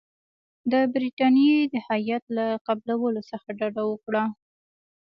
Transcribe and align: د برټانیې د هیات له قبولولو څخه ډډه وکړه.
د 0.71 0.73
برټانیې 0.93 1.57
د 1.73 1.75
هیات 1.87 2.23
له 2.37 2.45
قبولولو 2.67 3.21
څخه 3.31 3.47
ډډه 3.59 3.83
وکړه. 3.87 4.23